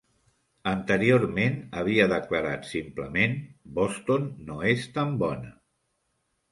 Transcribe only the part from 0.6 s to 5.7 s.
Anteriorment havia declarat simplement: "Boston no és tan bona".